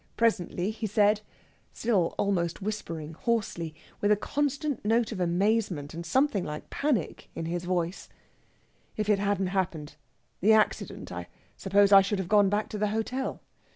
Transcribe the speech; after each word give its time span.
Presently 0.17 0.71
he 0.71 0.87
said, 0.87 1.21
still 1.73 2.15
almost 2.17 2.59
whispering 2.59 3.13
hoarsely, 3.13 3.75
with 3.99 4.11
a 4.11 4.15
constant 4.15 4.83
note 4.83 5.11
of 5.11 5.19
amazement 5.19 5.93
and 5.93 6.03
something 6.03 6.43
like 6.43 6.71
panic 6.71 7.29
in 7.35 7.45
his 7.45 7.65
voice: 7.65 8.09
"If 8.97 9.09
it 9.09 9.19
hadn't 9.19 9.49
happened 9.53 9.97
the 10.39 10.53
accident 10.53 11.11
I 11.11 11.27
suppose 11.55 11.91
I 11.91 12.01
should 12.01 12.17
have 12.17 12.27
gone 12.29 12.49
back 12.49 12.67
to 12.69 12.79
the 12.79 12.87
hotel. 12.87 13.41